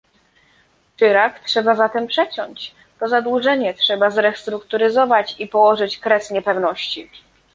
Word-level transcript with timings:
Czyrak 0.97 1.39
trzeba 1.39 1.75
zatem 1.75 2.07
przeciąć, 2.07 2.75
to 2.99 3.07
zadłużenie 3.07 3.73
trzeba 3.73 4.09
zrestrukturyzować 4.09 5.35
i 5.39 5.47
położyć 5.47 5.97
kres 5.99 6.31
niepewności 6.31 7.09